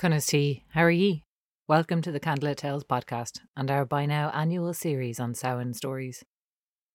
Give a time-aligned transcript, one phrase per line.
[0.00, 1.24] Cunas T, how are ye?
[1.68, 6.24] Welcome to the Candlelit Tales podcast and our by now annual series on Samhain stories.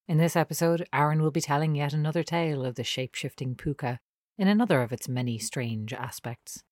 [0.08, 4.00] In this episode, Aaron will be telling yet another tale of the shape shifting puka
[4.40, 6.64] in another of its many strange aspects.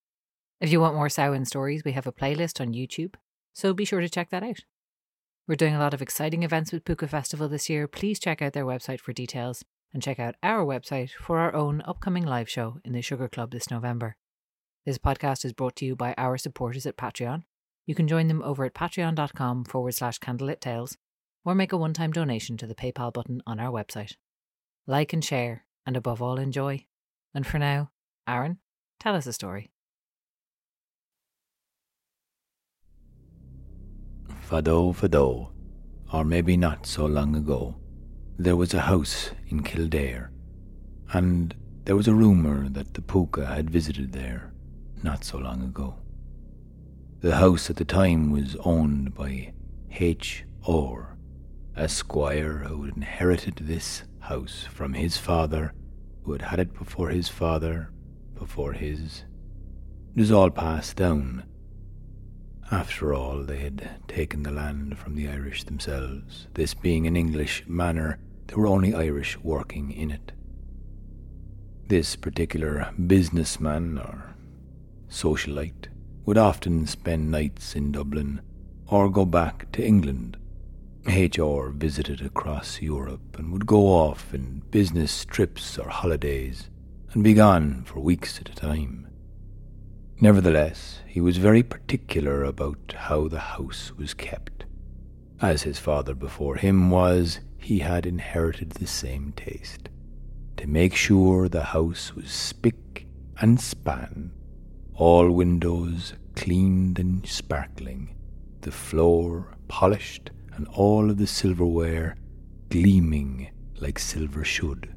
[0.59, 3.13] If you want more Samhain stories, we have a playlist on YouTube,
[3.53, 4.61] so be sure to check that out.
[5.47, 7.87] We're doing a lot of exciting events with Púca Festival this year.
[7.87, 9.63] Please check out their website for details
[9.93, 13.51] and check out our website for our own upcoming live show in the Sugar Club
[13.51, 14.15] this November.
[14.85, 17.43] This podcast is brought to you by our supporters at Patreon.
[17.85, 20.97] You can join them over at patreon.com forward slash candlelit tales
[21.45, 24.15] or make a one time donation to the PayPal button on our website.
[24.85, 26.85] Like and share, and above all, enjoy.
[27.33, 27.91] And for now,
[28.27, 28.57] Aaron,
[28.99, 29.71] tell us a story.
[34.49, 35.51] Fado, Fado,
[36.11, 37.77] or maybe not so long ago,
[38.37, 40.29] there was a house in Kildare,
[41.13, 41.55] and
[41.85, 44.52] there was a rumour that the Pooka had visited there
[45.03, 45.95] not so long ago.
[47.19, 49.53] The house at the time was owned by
[49.91, 50.45] H.
[50.65, 51.17] Orr,
[51.75, 55.73] a squire who had inherited this house from his father,
[56.23, 57.91] who had had it before his father,
[58.35, 59.23] before his.
[60.15, 61.43] It was all passed down.
[62.71, 66.47] After all, they had taken the land from the Irish themselves.
[66.53, 70.31] This being an English manor, there were only Irish working in it.
[71.87, 74.32] This particular businessman, or
[75.13, 75.87] socialite,
[76.25, 78.41] would often spend nights in Dublin
[78.87, 80.37] or go back to England.
[81.05, 81.69] H.R.
[81.69, 86.69] visited across Europe and would go off in business trips or holidays
[87.11, 89.07] and be gone for weeks at a time.
[90.19, 94.65] Nevertheless, he was very particular about how the house was kept.
[95.41, 99.89] As his father before him was, he had inherited the same taste
[100.57, 103.05] to make sure the house was spick
[103.41, 104.31] and span
[104.95, 108.15] all windows cleaned and sparkling,
[108.61, 112.15] the floor polished, and all of the silverware
[112.69, 114.93] gleaming like silver should.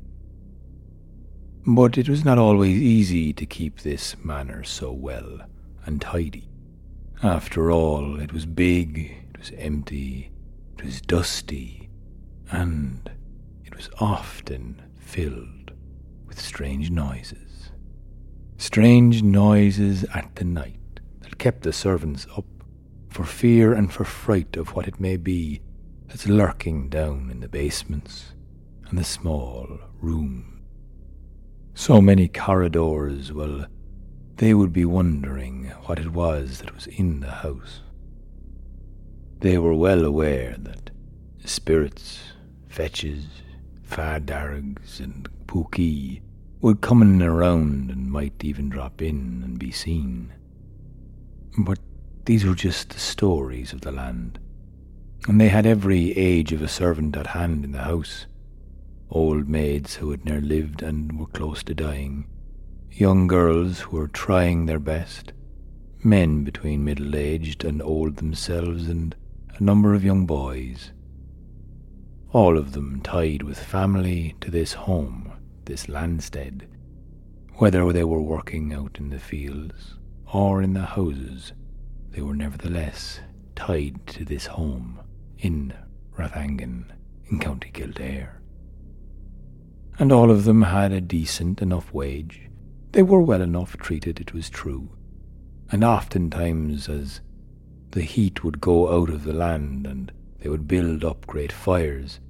[1.66, 5.40] But it was not always easy to keep this manor so well
[5.84, 6.48] and tidy.
[7.22, 10.30] After all, it was big, it was empty,
[10.78, 11.88] it was dusty,
[12.50, 13.10] and
[13.64, 15.72] it was often filled
[16.26, 17.72] with strange noises
[18.58, 22.44] strange noises at the night that kept the servants up
[23.08, 25.60] for fear and for fright of what it may be
[26.06, 28.32] that's lurking down in the basements
[28.88, 30.62] and the small room.
[31.74, 33.66] So many corridors, well,
[34.36, 37.80] they would be wondering what it was that was in the house.
[39.40, 40.90] They were well aware that
[41.44, 42.20] spirits,
[42.68, 43.26] fetches,
[43.86, 46.20] fadargs, and pookie
[46.60, 50.32] would coming around and might even drop in and be seen.
[51.58, 51.78] But
[52.24, 54.38] these were just the stories of the land,
[55.28, 58.26] and they had every age of a servant at hand in the house.
[59.10, 62.26] Old maids who had ne'er lived and were close to dying,
[62.90, 65.32] young girls who were trying their best,
[66.02, 69.14] men between middle aged and old themselves, and
[69.56, 70.92] a number of young boys.
[72.32, 75.35] All of them tied with family to this home
[75.66, 76.66] this landstead,
[77.54, 79.94] whether they were working out in the fields
[80.32, 81.52] or in the houses,
[82.10, 83.20] they were nevertheless
[83.54, 85.00] tied to this home
[85.38, 85.74] in
[86.16, 86.84] Rathangan
[87.30, 88.40] in County Kildare.
[89.98, 92.48] And all of them had a decent enough wage.
[92.92, 94.90] They were well enough treated, it was true.
[95.70, 97.20] And oftentimes, as
[97.90, 102.20] the heat would go out of the land and they would build up great fires,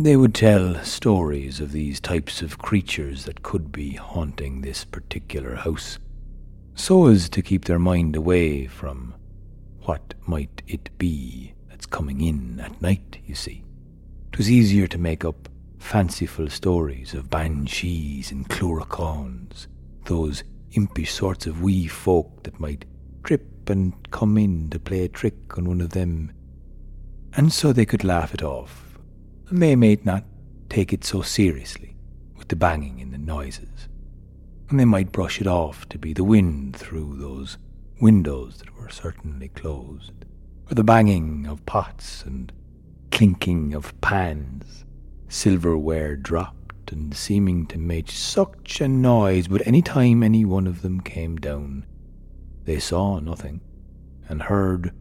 [0.00, 5.56] they would tell stories of these types of creatures that could be haunting this particular
[5.56, 5.98] house,
[6.76, 9.12] so as to keep their mind away from
[9.80, 13.64] what might it be that's coming in at night, you see.
[14.32, 15.48] It was easier to make up
[15.80, 19.66] fanciful stories of banshees and cluricaunes,
[20.04, 22.84] those impish sorts of wee folk that might
[23.24, 26.30] trip and come in to play a trick on one of them,
[27.36, 28.87] and so they could laugh it off
[29.50, 30.24] they might not
[30.68, 31.96] take it so seriously
[32.36, 33.88] with the banging and the noises,
[34.68, 37.56] and they might brush it off to be the wind through those
[38.00, 40.12] windows that were certainly closed,
[40.70, 42.52] or the banging of pots and
[43.10, 44.84] clinking of pans,
[45.28, 50.82] silverware dropped and seeming to make such a noise, but any time any one of
[50.82, 51.86] them came down,
[52.64, 53.62] they saw nothing
[54.28, 54.92] and heard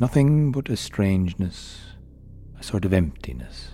[0.00, 1.80] nothing but a strangeness,
[2.58, 3.73] a sort of emptiness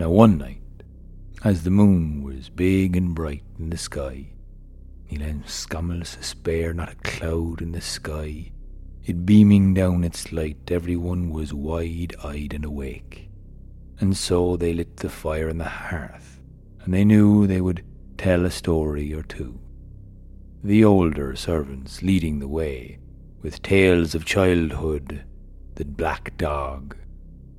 [0.00, 0.62] now, one night,
[1.44, 4.28] as the moon was big and bright in the sky,
[5.10, 8.50] Níl scamall sa spéir, not a cloud in the sky.
[9.04, 13.28] It beaming down its light, everyone was wide-eyed and awake.
[13.98, 16.40] And so they lit the fire on the hearth,
[16.80, 17.84] and they knew they would
[18.16, 19.60] tell a story or two.
[20.64, 23.00] The older servants leading the way,
[23.42, 25.24] with tales of childhood,
[25.74, 26.96] the black dog,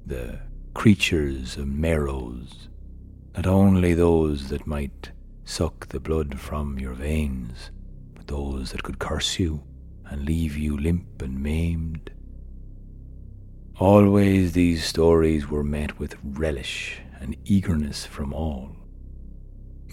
[0.08, 0.40] the
[0.74, 2.68] creatures of Merrows,
[3.36, 5.12] not only those that might
[5.44, 7.72] suck the blood from your veins,
[8.14, 9.64] but those that could curse you
[10.06, 12.12] and leave you limp and maimed.
[13.80, 18.76] Always these stories were met with relish and eagerness from all.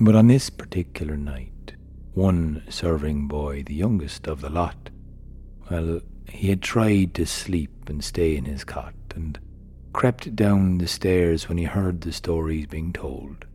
[0.01, 1.75] But on this particular night,
[2.15, 4.91] one serving boy, the youngest of the lot,
[5.71, 9.39] well, he had tried to sleep and stay in his cot, and
[9.93, 13.46] crept down the stairs when he heard the stories being told.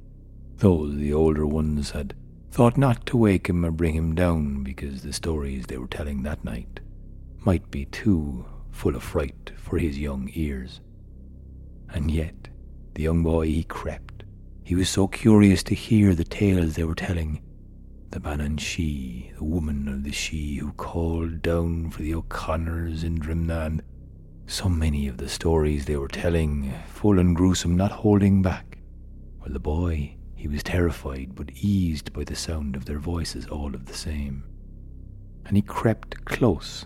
[0.57, 2.13] Those, the older ones, had
[2.51, 6.23] thought not to wake him or bring him down because the stories they were telling
[6.23, 6.79] that night
[7.39, 10.81] might be too full of fright for his young ears.
[11.89, 12.49] And yet,
[12.93, 14.23] the young boy he crept.
[14.63, 17.41] He was so curious to hear the tales they were telling.
[18.11, 23.65] The Banshee, the woman of the She who called down for the O'Connors in Drimna,
[23.65, 23.81] and
[24.47, 28.79] so many of the stories they were telling, full and gruesome, not holding back.
[29.39, 33.73] Well, the boy, he was terrified, but eased by the sound of their voices all
[33.73, 34.43] of the same.
[35.45, 36.85] And he crept close,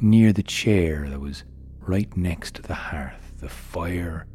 [0.00, 1.44] near the chair that was
[1.80, 4.26] right next to the hearth, the fire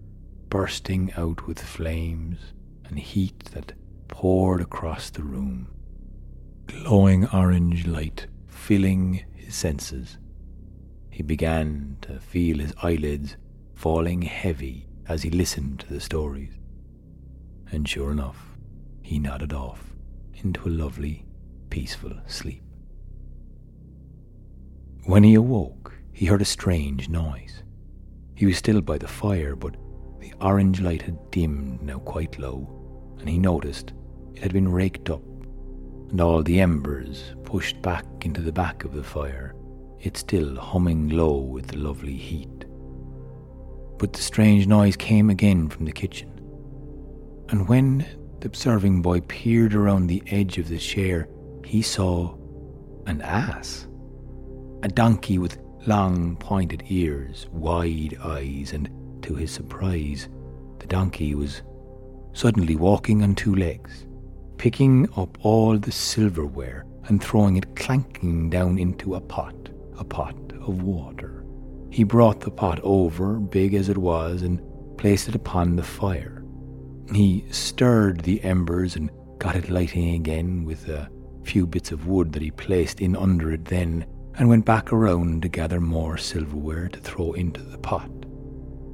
[0.50, 2.40] bursting out with flames
[2.86, 3.74] and heat that
[4.08, 5.68] poured across the room.
[6.68, 10.18] Glowing orange light filling his senses.
[11.16, 13.38] He began to feel his eyelids
[13.74, 16.52] falling heavy as he listened to the stories.
[17.72, 18.58] And sure enough,
[19.02, 19.96] he nodded off
[20.44, 21.26] into a lovely,
[21.70, 22.64] peaceful sleep.
[25.06, 27.64] When he awoke, he heard a strange noise.
[28.36, 29.78] He was still by the fire, but
[30.20, 33.94] the orange light had dimmed now quite low, and he noticed
[34.34, 35.24] it had been raked up,
[36.10, 39.56] and all the embers pushed back into the back of the fire,
[40.02, 42.66] it still humming low with the lovely heat.
[43.98, 46.32] But the strange noise came again from the kitchen,
[47.50, 48.06] and when
[48.40, 51.28] the observing boy peered around the edge of the chair,
[51.64, 52.36] he saw
[53.06, 53.88] an ass.
[54.84, 55.58] A donkey with
[55.88, 58.90] long pointed ears, wide eyes, and
[59.24, 60.28] to his surprise,
[60.80, 61.62] the donkey was
[62.34, 64.06] suddenly walking on two legs,
[64.58, 70.36] picking up all the silverware and throwing it clanking down into a pot, a pot
[70.62, 71.46] of water.
[71.90, 74.62] He brought the pot over, big as it was, and
[74.98, 76.44] placed it upon the fire.
[77.14, 81.10] He stirred the embers and got it lighting again with a
[81.44, 84.06] few bits of wood that he placed in under it then
[84.38, 88.10] and went back around to gather more silverware to throw into the pot.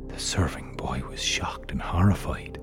[0.09, 2.59] The serving boy was shocked and horrified.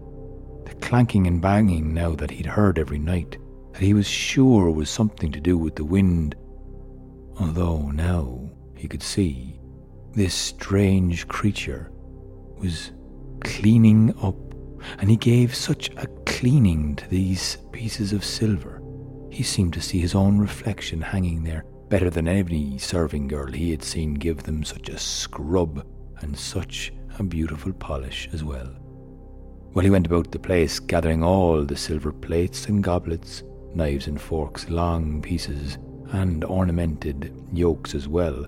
[0.66, 3.38] The clanking and banging now that he'd heard every night,
[3.72, 6.36] that he was sure was something to do with the wind,
[7.38, 9.58] although now he could see
[10.12, 11.90] this strange creature
[12.58, 12.92] was
[13.40, 14.36] cleaning up,
[14.98, 18.82] and he gave such a cleaning to these pieces of silver.
[19.30, 23.70] He seemed to see his own reflection hanging there better than any serving girl he
[23.70, 25.86] had seen give them such a scrub
[26.20, 28.68] and such a beautiful polish as well.
[29.72, 33.42] Well, he went about the place gathering all the silver plates and goblets,
[33.74, 35.78] knives and forks, long pieces,
[36.12, 38.46] and ornamented yokes as well,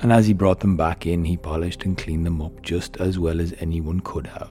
[0.00, 3.18] and as he brought them back in, he polished and cleaned them up just as
[3.18, 4.50] well as anyone could have,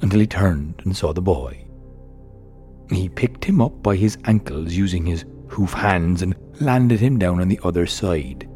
[0.00, 1.64] until he turned and saw the boy.
[2.90, 7.40] He picked him up by his ankles using his hoof hands and landed him down
[7.40, 8.48] on the other side.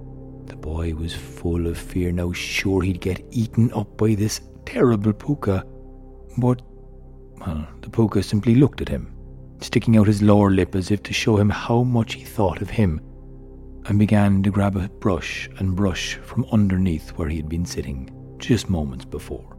[0.46, 5.12] The boy was full of fear now, sure he'd get eaten up by this terrible
[5.12, 5.64] puka.
[6.38, 6.62] But,
[7.38, 9.14] well, the puka simply looked at him,
[9.60, 12.70] sticking out his lower lip as if to show him how much he thought of
[12.70, 13.00] him,
[13.86, 18.10] and began to grab a brush and brush from underneath where he had been sitting
[18.38, 19.56] just moments before.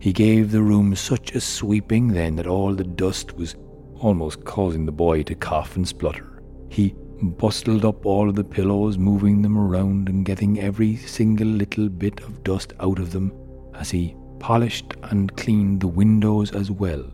[0.00, 3.56] He gave the room such a sweeping then that all the dust was
[4.00, 6.42] almost causing the boy to cough and splutter.
[6.68, 11.88] He bustled up all of the pillows, moving them around and getting every single little
[11.88, 13.32] bit of dust out of them
[13.74, 17.04] as he polished and cleaned the windows as well,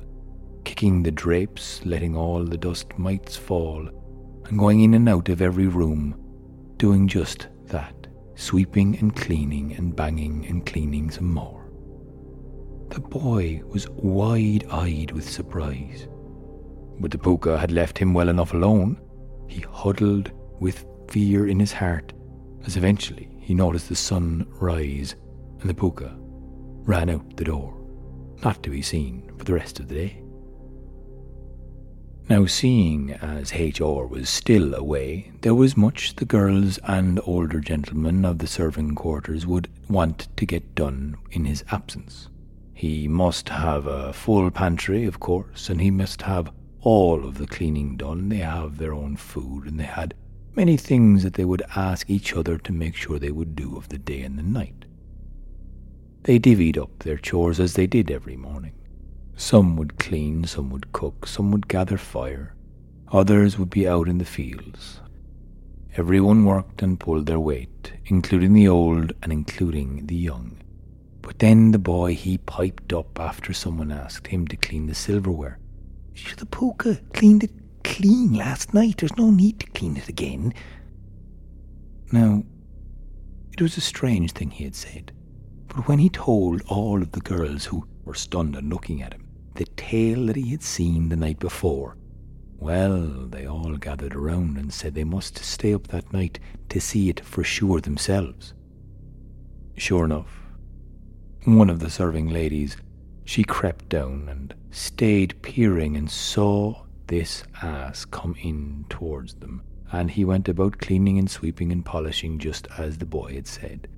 [0.64, 3.88] kicking the drapes, letting all the dust mites fall,
[4.47, 6.15] and going in and out of every room,
[6.77, 11.71] doing just that, sweeping and cleaning and banging and cleaning some more.
[12.91, 16.07] The boy was wide eyed with surprise.
[17.01, 19.01] But the puka had left him well enough alone
[19.49, 22.13] he huddled with fear in his heart
[22.67, 25.17] as eventually he noticed the sun rise
[25.61, 27.75] and the puka ran out the door,
[28.43, 30.24] not to be seen for the rest of the day.
[32.26, 34.07] Now, seeing as H.R.
[34.07, 39.47] was still away, there was much the girls and older gentlemen of the serving quarters
[39.47, 42.31] would want to get done in his absence.
[42.73, 46.50] He must have a full pantry, of course, and he must have
[46.81, 48.31] all of the cleaning done.
[48.31, 50.14] They have their own food, and they had
[50.57, 53.90] many things that they would ask each other to make sure they would do of
[53.90, 54.87] the day and the night.
[56.23, 58.73] They divvied up their chores as they did every morning.
[59.37, 62.55] Some would clean, some would cook, some would gather fire,
[63.09, 65.00] others would be out in the fields.
[65.97, 70.59] Everyone worked and pulled their weight, including the old and including the young.
[71.21, 75.59] But then the boy he piped up after someone asked him to clean the silverware.
[76.37, 78.99] The puka cleaned it clean last night.
[78.99, 80.55] There's no need to clean it again.
[82.12, 82.45] Now,
[83.53, 85.12] it was a strange thing he had said,
[85.69, 89.24] but when he told all of the girls who were stunned and looking at him
[89.54, 91.96] the tale that he had seen the night before.
[92.58, 96.38] Well, they all gathered around and said they must stay up that night
[96.70, 98.54] to see it for sure themselves.
[99.76, 100.44] Sure enough,
[101.44, 102.76] one of the serving ladies,
[103.25, 110.11] she crept down and stayed peering and saw this ass come in towards them, and
[110.11, 113.88] he went about cleaning and sweeping and polishing just as the boy had said.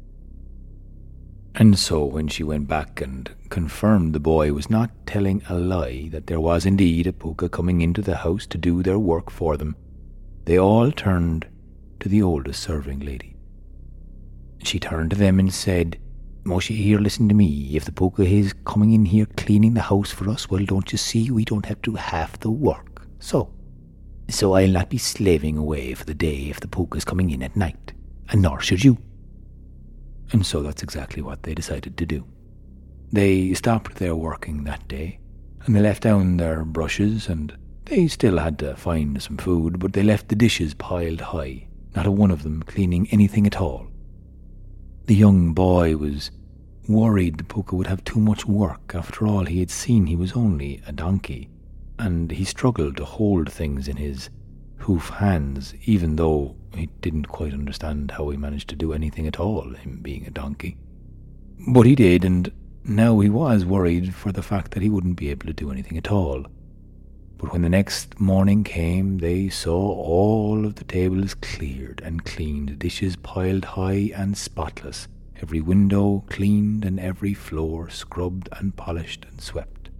[1.58, 6.10] And so, when she went back and confirmed the boy was not telling a lie,
[6.12, 9.56] that there was indeed a puka coming into the house to do their work for
[9.56, 9.74] them,
[10.44, 11.46] they all turned
[12.00, 13.36] to the oldest serving lady.
[14.64, 15.98] She turned to them and said,
[16.44, 17.70] you here listen to me?
[17.74, 20.98] If the puka is coming in here cleaning the house for us, well, don't you
[20.98, 23.06] see, we don't have to do half the work.
[23.18, 23.50] So,
[24.28, 27.42] so I'll not be slaving away for the day if the puka is coming in
[27.42, 27.94] at night,
[28.28, 28.98] and nor should you.
[30.32, 32.26] And so that's exactly what they decided to do.
[33.12, 35.20] They stopped their working that day,
[35.64, 39.92] and they left down their brushes, and they still had to find some food, but
[39.92, 43.86] they left the dishes piled high, not a one of them cleaning anything at all.
[45.06, 46.32] The young boy was
[46.88, 48.92] worried the puka would have too much work.
[48.94, 51.48] After all, he had seen he was only a donkey,
[51.98, 54.30] and he struggled to hold things in his
[54.78, 59.40] hoof hands, even though he didn't quite understand how he managed to do anything at
[59.40, 60.76] all, him being a donkey.
[61.68, 62.50] But he did, and
[62.84, 65.98] now he was worried for the fact that he wouldn't be able to do anything
[65.98, 66.46] at all.
[67.38, 72.78] But when the next morning came, they saw all of the tables cleared and cleaned,
[72.78, 75.08] dishes piled high and spotless,
[75.42, 79.90] every window cleaned and every floor scrubbed and polished and swept.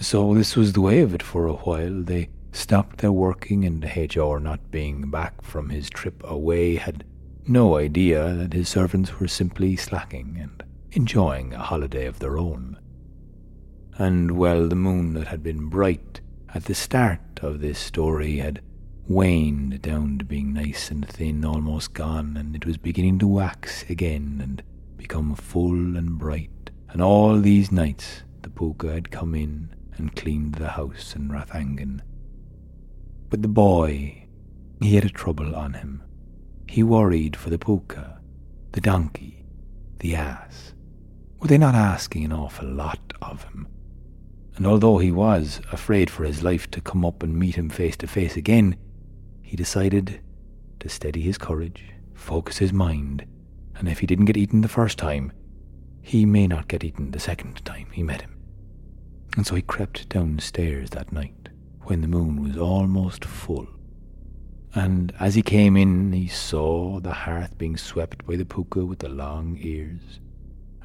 [0.00, 2.02] So this was the way of it for a while.
[2.02, 7.04] They stopped their working, and H.R., not being back from his trip away, had
[7.46, 12.78] no idea that his servants were simply slacking and enjoying a holiday of their own.
[13.98, 16.20] And well, the moon that had been bright
[16.54, 18.60] at the start of this story had
[19.06, 23.84] waned down to being nice and thin, almost gone, and it was beginning to wax
[23.88, 24.62] again and
[24.96, 26.70] become full and bright.
[26.88, 32.00] And all these nights the puka had come in and cleaned the house in Rathangan
[33.30, 34.26] but the boy,
[34.80, 36.02] he had a trouble on him.
[36.68, 38.20] He worried for the puka,
[38.72, 39.46] the donkey,
[40.00, 40.74] the ass.
[41.38, 43.68] Were they not asking an awful lot of him?
[44.56, 47.96] And although he was afraid for his life to come up and meet him face
[47.98, 48.76] to face again,
[49.42, 50.20] he decided
[50.80, 51.84] to steady his courage,
[52.14, 53.24] focus his mind,
[53.76, 55.32] and if he didn't get eaten the first time,
[56.02, 58.36] he may not get eaten the second time he met him.
[59.36, 61.39] And so he crept downstairs that night
[61.90, 63.66] when the moon was almost full.
[64.76, 69.00] And as he came in, he saw the hearth being swept by the puka with
[69.00, 70.20] the long ears.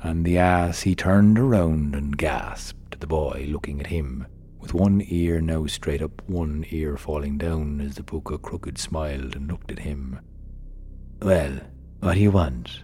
[0.02, 4.26] And the ass, he turned around and gasped, the boy looking at him,
[4.60, 9.36] with one ear now straight up, one ear falling down as the puka crooked smiled
[9.36, 10.20] and looked at him.
[11.22, 11.60] Well,
[12.00, 12.82] what do you want?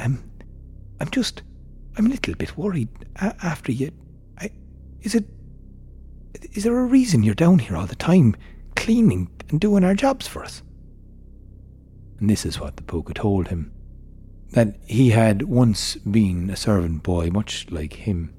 [0.00, 0.24] Um,
[0.98, 1.44] I'm just,
[1.96, 3.92] I'm a little bit worried a- after you.
[4.40, 4.50] I,
[5.02, 5.24] is it
[6.52, 8.34] is there a reason you're down here all the time,
[8.76, 10.62] cleaning and doing our jobs for us?
[12.18, 13.72] And this is what the Puka told him
[14.50, 18.32] that he had once been a servant boy, much like him,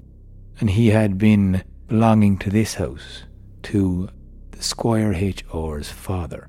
[0.58, 3.24] and he had been belonging to this house,
[3.62, 4.08] to
[4.50, 6.48] the Squire H.R.'s father.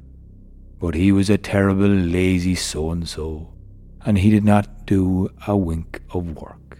[0.79, 3.53] But he was a terrible, lazy so and so,
[4.03, 6.79] and he did not do a wink of work.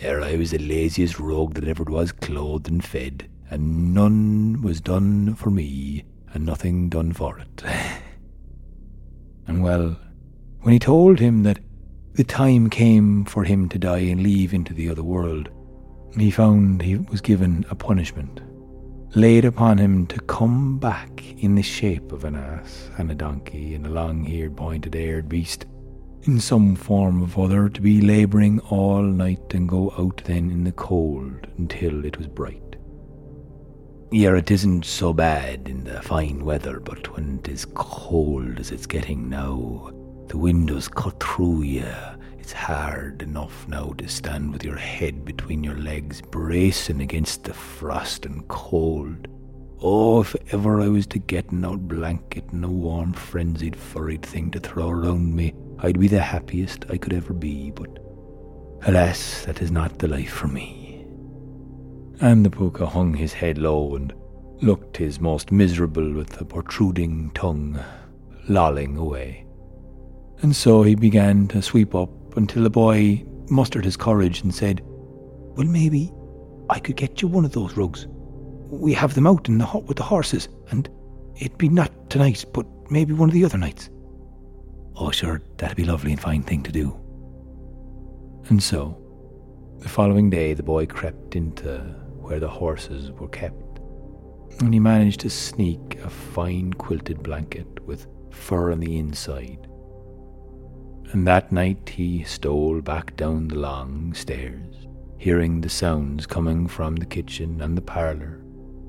[0.00, 4.80] Ere I was the laziest rogue that ever was clothed and fed, and none was
[4.80, 7.62] done for me and nothing done for it.
[9.46, 9.96] and well,
[10.62, 11.58] when he told him that
[12.14, 15.50] the time came for him to die and leave into the other world,
[16.16, 18.40] he found he was given a punishment
[19.14, 23.74] laid upon him to come back in the shape of an ass and a donkey
[23.74, 25.66] and a long eared, pointed eared beast,
[26.22, 30.64] in some form or other, to be labouring all night and go out then in
[30.64, 32.71] the cold until it was bright.
[34.12, 38.70] Yea, it isn't so bad in the fine weather, but when it is cold as
[38.70, 39.90] it's getting now,
[40.28, 41.86] the windows cut through you
[42.42, 47.54] it's hard enough now to stand with your head between your legs, bracing against the
[47.54, 49.28] frost and cold.
[49.80, 54.22] Oh, if ever I was to get an old blanket and a warm, frenzied, furried
[54.22, 57.96] thing to throw around me, I'd be the happiest I could ever be, but
[58.88, 60.81] alas, that is not the life for me.
[62.22, 64.14] And the Pooka hung his head low and
[64.60, 67.76] looked his most miserable with a protruding tongue,
[68.48, 69.44] lolling away.
[70.40, 74.82] And so he began to sweep up until the boy mustered his courage and said,
[74.84, 76.12] Well, maybe
[76.70, 78.06] I could get you one of those rugs.
[78.70, 80.88] We have them out in the hut with the horses, and
[81.34, 83.90] it'd be not tonight, but maybe one of the other nights.
[84.94, 86.96] Oh, sure, that'd be lovely and fine thing to do.
[88.48, 88.96] And so,
[89.80, 92.00] the following day, the boy crept into
[92.32, 93.78] where the horses were kept,
[94.60, 99.68] and he managed to sneak a fine quilted blanket with fur on the inside
[101.12, 106.96] and that night he stole back down the long stairs, hearing the sounds coming from
[106.96, 108.42] the kitchen and the parlour.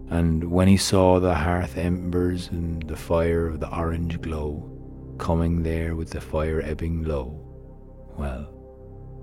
[0.09, 4.69] And when he saw the hearth embers and the fire of the orange glow
[5.17, 7.39] coming there with the fire ebbing low,
[8.17, 8.49] well,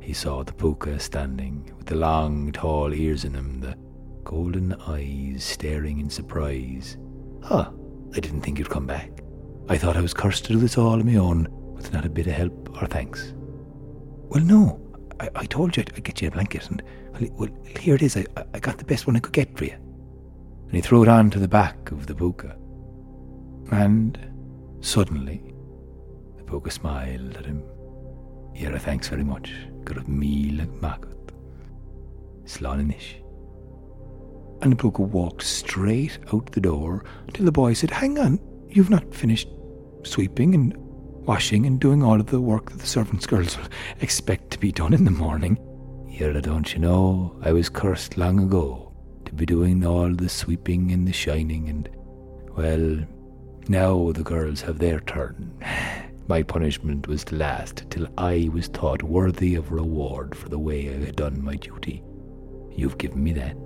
[0.02, 3.76] he saw the Pooka standing with the long, tall ears in him, the
[4.24, 6.96] golden eyes staring in surprise.
[7.44, 7.72] Ah,
[8.14, 9.22] I didn't think you'd come back.
[9.68, 12.10] I thought I was cursed to do this all on my own with not a
[12.10, 13.34] bit of help or thanks.
[14.28, 14.80] Well, no,
[15.20, 18.16] I, I told you I'd get you a blanket, and well, well here it is.
[18.16, 19.76] I, I got the best one I could get for you.
[20.66, 22.56] And he threw it on to the back of the Pooka.
[23.72, 24.18] And
[24.80, 25.42] suddenly,
[26.36, 27.62] the Pooka smiled at him.
[28.54, 29.52] Yeah, thanks very much.
[29.84, 31.30] Got a meal at Makut.
[32.44, 33.22] Sláninish.
[34.62, 39.14] And Pooka walked straight out the door till the boy said, Hang on, you've not
[39.14, 39.48] finished
[40.02, 40.76] sweeping and
[41.26, 43.68] washing and doing all of the work that the servants' girls will
[44.00, 45.58] expect to be done in the morning.
[46.08, 48.92] Here, don't you know, I was cursed long ago
[49.24, 51.88] to be doing all the sweeping and the shining, and,
[52.56, 53.06] well,
[53.68, 55.54] now the girls have their turn.
[56.28, 60.88] My punishment was to last till I was thought worthy of reward for the way
[60.88, 62.04] I had done my duty.
[62.70, 63.56] You've given me that.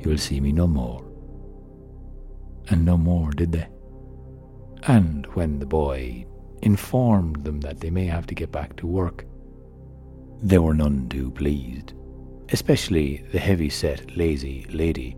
[0.00, 1.04] You'll see me no more.
[2.68, 3.68] And no more, did they?
[4.84, 6.26] And when the boy
[6.62, 9.24] informed them that they may have to get back to work.
[10.42, 11.94] They were none too pleased,
[12.50, 15.16] especially the heavy set, lazy lady,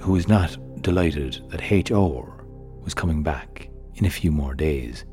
[0.00, 2.34] who was not delighted that H.O.
[2.82, 5.04] was coming back in a few more days,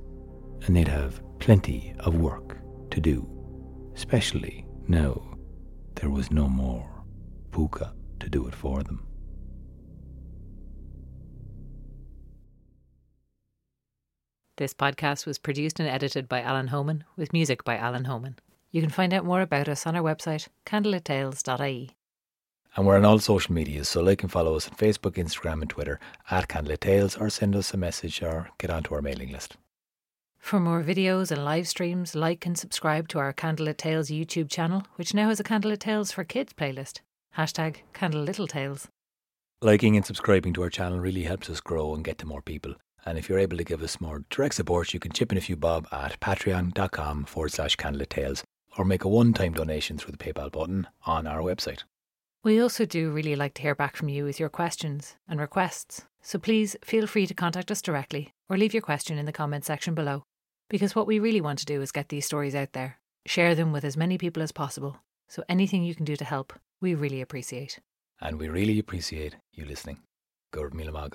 [0.66, 2.58] and they'd have plenty of work
[2.92, 3.28] to do,
[3.96, 5.22] especially now
[5.96, 7.04] there was no more
[7.52, 7.94] Pooka
[8.26, 9.06] to do it for them.
[14.58, 18.40] This podcast was produced and edited by Alan Homan, with music by Alan Homan.
[18.72, 21.92] You can find out more about us on our website, candlelittales.ie.
[22.76, 25.70] And we're on all social media, so like and follow us on Facebook, Instagram, and
[25.70, 26.00] Twitter
[26.32, 29.58] at Candlelit Tales, or send us a message or get onto our mailing list.
[30.40, 34.84] For more videos and live streams, like and subscribe to our Candlelit Tales YouTube channel,
[34.96, 37.02] which now has a Candlelit Tales for Kids playlist.
[37.38, 38.88] Hashtag Candle Tales.
[39.62, 42.76] Liking and subscribing to our channel really helps us grow and get to more people.
[43.06, 45.42] And if you're able to give us more direct support, you can chip in a
[45.42, 48.44] few bob at patreon.com forward slash candlelit tales
[48.78, 51.84] or make a one time donation through the PayPal button on our website.
[52.44, 56.06] We also do really like to hear back from you with your questions and requests,
[56.22, 59.66] so please feel free to contact us directly or leave your question in the comment
[59.66, 60.24] section below.
[60.70, 63.72] Because what we really want to do is get these stories out there, share them
[63.72, 64.98] with as many people as possible.
[65.28, 67.80] So anything you can do to help, we really appreciate.
[68.22, 70.00] And we really appreciate you listening.
[70.54, 71.10] Gurb Mila